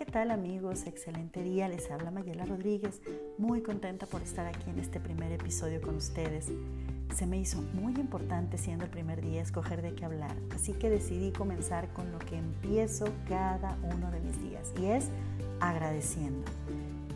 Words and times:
tal 0.00 0.30
amigos? 0.30 0.86
Excelente 0.86 1.42
día, 1.42 1.68
les 1.68 1.90
habla 1.90 2.10
Mayela 2.10 2.44
Rodríguez, 2.44 3.00
muy 3.38 3.62
contenta 3.62 4.06
por 4.06 4.22
estar 4.22 4.46
aquí 4.46 4.70
en 4.70 4.78
este 4.78 4.98
primer 4.98 5.30
episodio 5.30 5.80
con 5.80 5.96
ustedes. 5.96 6.50
Se 7.14 7.26
me 7.26 7.38
hizo 7.38 7.60
muy 7.74 7.94
importante 7.94 8.58
siendo 8.58 8.84
el 8.84 8.90
primer 8.90 9.20
día 9.20 9.42
escoger 9.42 9.82
de 9.82 9.94
qué 9.94 10.04
hablar, 10.04 10.34
así 10.54 10.72
que 10.72 10.90
decidí 10.90 11.30
comenzar 11.30 11.92
con 11.92 12.10
lo 12.10 12.18
que 12.18 12.36
empiezo 12.36 13.04
cada 13.28 13.76
uno 13.94 14.10
de 14.10 14.20
mis 14.20 14.42
días 14.42 14.72
y 14.80 14.86
es 14.86 15.08
agradeciendo. 15.60 16.50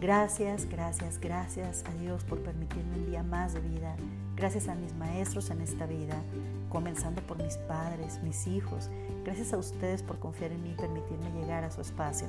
Gracias, 0.01 0.69
gracias, 0.69 1.19
gracias 1.19 1.83
a 1.87 1.95
Dios 2.01 2.25
por 2.25 2.41
permitirme 2.43 2.99
un 2.99 3.07
día 3.07 3.23
más 3.23 3.55
de 3.55 3.61
vida. 3.61 3.97
Gracias 4.37 4.69
a 4.69 4.75
mis 4.75 4.95
maestros 4.95 5.51
en 5.51 5.63
esta 5.63 5.87
vida, 5.87 6.23
comenzando 6.69 7.23
por 7.23 7.43
mis 7.43 7.57
padres, 7.57 8.23
mis 8.23 8.47
hijos. 8.47 8.91
Gracias 9.25 9.55
a 9.55 9.57
ustedes 9.57 10.03
por 10.03 10.19
confiar 10.19 10.53
en 10.53 10.63
mí 10.63 10.73
y 10.73 10.81
permitirme 10.81 11.33
llegar 11.41 11.65
a 11.65 11.71
su 11.71 11.81
espacio. 11.81 12.29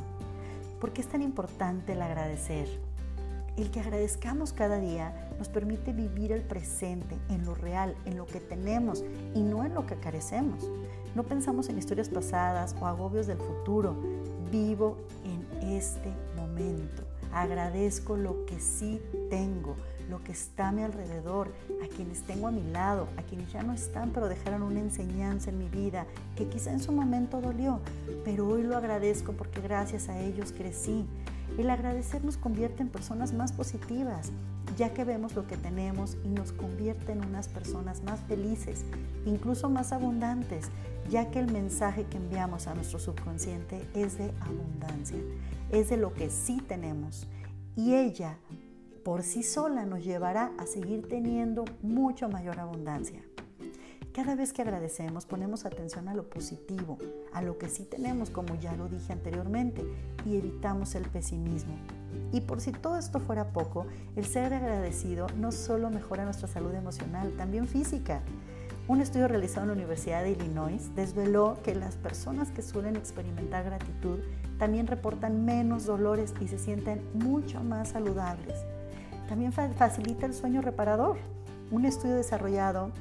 ¿Por 0.80 0.94
qué 0.94 1.02
es 1.02 1.08
tan 1.08 1.22
importante 1.22 1.94
el 1.94 2.02
agradecer? 2.02 2.68
El 3.58 3.72
que 3.72 3.80
agradezcamos 3.80 4.54
cada 4.54 4.80
día 4.80 5.32
nos 5.40 5.50
permite 5.50 5.92
vivir 5.92 6.32
el 6.32 6.44
presente, 6.44 7.18
en 7.30 7.44
lo 7.44 7.56
real, 7.56 7.96
en 8.06 8.16
lo 8.16 8.28
que 8.28 8.40
tenemos 8.40 9.04
y 9.34 9.42
no 9.42 9.64
en 9.64 9.74
lo 9.74 9.88
que 9.88 9.96
carecemos. 9.96 10.70
No 11.16 11.24
pensamos 11.24 11.68
en 11.70 11.80
historias 11.80 12.10
pasadas 12.10 12.76
o 12.80 12.86
agobios 12.86 13.26
del 13.26 13.40
futuro. 13.40 13.96
Vivo 14.52 14.98
en 15.26 15.72
este 15.72 16.14
momento. 16.36 17.04
Agradezco 17.34 18.18
lo 18.18 18.46
que 18.46 18.60
sí 18.60 19.02
tengo, 19.30 19.76
lo 20.10 20.24
que 20.24 20.32
está 20.32 20.70
a 20.70 20.72
mi 20.72 20.84
alrededor, 20.84 21.52
a 21.84 21.88
quienes 21.88 22.24
tengo 22.24 22.48
a 22.48 22.52
mi 22.52 22.64
lado, 22.72 23.08
a 23.18 23.24
quienes 23.24 23.52
ya 23.52 23.64
no 23.64 23.74
están, 23.74 24.12
pero 24.12 24.28
dejaron 24.28 24.64
una 24.64 24.80
enseñanza 24.80 25.50
en 25.50 25.60
mi 25.60 25.70
vida 25.70 26.06
que 26.36 26.48
quizá 26.48 26.72
en 26.72 26.80
su 26.80 26.92
momento 26.92 27.42
dolió, 27.42 27.80
pero 28.24 28.48
hoy 28.48 28.64
lo 28.64 28.78
agradezco 28.78 29.34
porque 29.34 29.62
gracias 29.62 30.10
a 30.10 30.20
ellos 30.20 30.52
crecí. 30.52 31.06
El 31.58 31.70
agradecer 31.70 32.24
nos 32.24 32.38
convierte 32.38 32.84
en 32.84 32.90
personas 32.90 33.34
más 33.34 33.52
positivas, 33.52 34.32
ya 34.78 34.94
que 34.94 35.04
vemos 35.04 35.36
lo 35.36 35.48
que 35.48 35.58
tenemos 35.58 36.18
y 36.24 36.28
nos 36.30 36.52
convierte 36.52 37.12
en 37.12 37.26
unas 37.26 37.48
personas 37.48 38.04
más 38.04 38.20
felices, 38.22 38.84
incluso 39.26 39.70
más 39.70 39.92
abundantes, 39.92 40.70
ya 41.10 41.32
que 41.32 41.40
el 41.40 41.52
mensaje 41.52 42.06
que 42.06 42.18
enviamos 42.18 42.68
a 42.68 42.76
nuestro 42.76 43.00
subconsciente 43.00 43.88
es 43.96 44.18
de 44.18 44.32
abundancia, 44.42 45.20
es 45.72 45.90
de 45.90 45.98
lo 45.98 46.14
que 46.14 46.30
sí 46.30 46.62
tenemos. 46.68 47.28
Y 47.76 47.96
ella 47.96 48.38
por 49.04 49.24
sí 49.24 49.42
sola 49.42 49.86
nos 49.86 50.04
llevará 50.04 50.52
a 50.58 50.66
seguir 50.66 51.08
teniendo 51.08 51.64
mucho 51.82 52.28
mayor 52.28 52.60
abundancia. 52.60 53.22
Cada 54.18 54.34
vez 54.34 54.52
que 54.52 54.64
agradecemos 54.64 55.28
ponemos 55.28 55.64
atención 55.64 56.08
a 56.08 56.16
lo 56.16 56.28
positivo, 56.28 56.98
a 57.34 57.44
lo 57.44 57.60
que 57.60 57.70
sí 57.70 57.84
tenemos, 57.84 58.32
como 58.32 58.56
ya 58.56 58.76
lo 58.76 58.88
dije 58.88 59.14
anteriormente, 59.14 59.86
y 60.26 60.38
evitamos 60.38 60.96
el 60.96 61.08
pesimismo. 61.08 61.76
Y 62.32 62.42
por 62.42 62.60
si 62.60 62.72
todo 62.72 62.98
esto 62.98 63.20
fuera 63.20 63.54
poco, 63.54 63.86
el 64.16 64.26
ser 64.26 64.56
agradecido 64.56 65.28
no 65.38 65.52
solo 65.52 65.92
mejora 65.92 66.26
nuestra 66.26 66.48
salud 66.48 66.74
emocional, 66.74 67.32
también 67.38 67.68
física. 67.68 68.22
Un 68.88 69.02
estudio 69.02 69.28
realizado 69.28 69.66
en 69.66 69.68
la 69.68 69.76
Universidad 69.76 70.24
de 70.24 70.32
Illinois 70.32 70.96
desveló 70.96 71.60
que 71.62 71.76
las 71.76 71.96
personas 71.96 72.50
que 72.50 72.64
suelen 72.64 72.96
experimentar 72.96 73.66
gratitud 73.66 74.18
también 74.58 74.88
reportan 74.88 75.46
menos 75.46 75.86
dolores 75.86 76.34
y 76.42 76.48
se 76.48 76.58
sienten 76.58 77.04
mucho 77.14 77.64
más 77.64 77.90
saludables. 77.90 78.56
También 79.30 79.54
facilita 79.54 80.26
el 80.26 80.34
sueño 80.34 80.64
reparador. 80.64 81.18
Un 81.70 81.86
estudio 81.86 82.16
desarrollado 82.16 82.92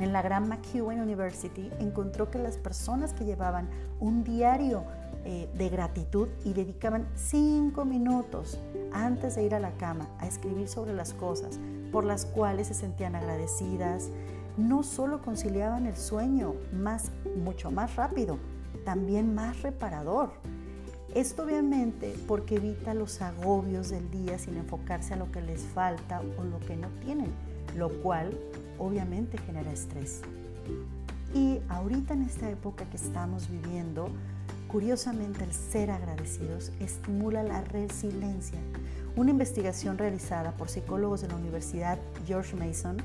en 0.00 0.12
la 0.12 0.22
Gran 0.22 0.48
McEwen 0.48 1.00
University 1.00 1.70
encontró 1.78 2.30
que 2.30 2.38
las 2.38 2.56
personas 2.56 3.12
que 3.12 3.24
llevaban 3.24 3.68
un 4.00 4.24
diario 4.24 4.84
eh, 5.24 5.48
de 5.54 5.68
gratitud 5.68 6.28
y 6.44 6.54
dedicaban 6.54 7.06
cinco 7.14 7.84
minutos 7.84 8.58
antes 8.92 9.36
de 9.36 9.44
ir 9.44 9.54
a 9.54 9.60
la 9.60 9.72
cama 9.72 10.08
a 10.18 10.26
escribir 10.26 10.68
sobre 10.68 10.94
las 10.94 11.12
cosas 11.12 11.60
por 11.92 12.04
las 12.04 12.24
cuales 12.24 12.68
se 12.68 12.74
sentían 12.74 13.14
agradecidas, 13.14 14.08
no 14.56 14.82
solo 14.82 15.20
conciliaban 15.20 15.86
el 15.86 15.96
sueño 15.96 16.54
más, 16.72 17.10
mucho 17.36 17.70
más 17.70 17.96
rápido, 17.96 18.38
también 18.84 19.34
más 19.34 19.62
reparador. 19.62 20.30
Esto 21.14 21.42
obviamente 21.42 22.14
porque 22.28 22.56
evita 22.56 22.94
los 22.94 23.20
agobios 23.20 23.90
del 23.90 24.10
día 24.10 24.38
sin 24.38 24.56
enfocarse 24.56 25.14
a 25.14 25.16
lo 25.16 25.30
que 25.32 25.42
les 25.42 25.62
falta 25.62 26.22
o 26.38 26.44
lo 26.44 26.60
que 26.60 26.76
no 26.76 26.88
tienen, 27.04 27.32
lo 27.76 27.90
cual 28.00 28.38
obviamente 28.80 29.38
genera 29.38 29.70
estrés. 29.70 30.22
Y 31.32 31.60
ahorita 31.68 32.14
en 32.14 32.22
esta 32.22 32.50
época 32.50 32.84
que 32.86 32.96
estamos 32.96 33.48
viviendo, 33.48 34.10
curiosamente 34.66 35.44
el 35.44 35.52
ser 35.52 35.90
agradecidos 35.92 36.72
estimula 36.80 37.44
la 37.44 37.62
resiliencia. 37.62 38.58
Una 39.14 39.30
investigación 39.30 39.98
realizada 39.98 40.52
por 40.52 40.68
psicólogos 40.68 41.20
de 41.20 41.28
la 41.28 41.36
Universidad 41.36 41.98
George 42.26 42.56
Mason 42.56 42.96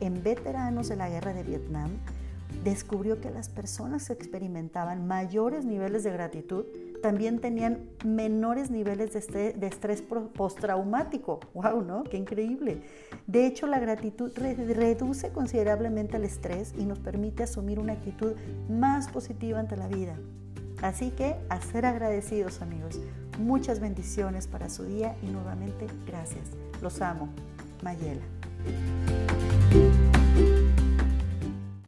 en 0.00 0.22
veteranos 0.22 0.88
de 0.88 0.96
la 0.96 1.08
guerra 1.08 1.32
de 1.32 1.42
Vietnam 1.42 1.90
descubrió 2.64 3.20
que 3.20 3.30
las 3.30 3.48
personas 3.48 4.06
que 4.06 4.12
experimentaban 4.12 5.06
mayores 5.06 5.64
niveles 5.64 6.04
de 6.04 6.12
gratitud 6.12 6.64
también 7.02 7.40
tenían 7.40 7.90
menores 8.04 8.70
niveles 8.70 9.12
de 9.12 9.66
estrés, 9.66 10.02
postraumático. 10.02 11.40
¡Wow! 11.52 11.82
¿No? 11.82 12.04
¡Qué 12.04 12.16
increíble! 12.16 12.82
De 13.26 13.46
hecho, 13.46 13.66
la 13.66 13.78
gratitud 13.78 14.32
reduce 14.34 15.30
considerablemente 15.32 16.16
el 16.16 16.24
estrés 16.24 16.72
y 16.78 16.86
nos 16.86 16.98
permite 17.00 17.42
asumir 17.42 17.78
una 17.78 17.92
actitud 17.92 18.32
más 18.70 19.08
positiva 19.08 19.60
ante 19.60 19.76
la 19.76 19.88
vida. 19.88 20.16
Así 20.80 21.10
que 21.10 21.36
a 21.48 21.60
ser 21.60 21.84
agradecidos 21.86 22.62
amigos. 22.62 22.98
Muchas 23.38 23.80
bendiciones 23.80 24.46
para 24.46 24.68
su 24.68 24.84
día 24.84 25.16
y 25.22 25.26
nuevamente 25.26 25.86
gracias. 26.06 26.50
Los 26.80 27.00
amo. 27.02 27.28
Mayela. 27.82 28.22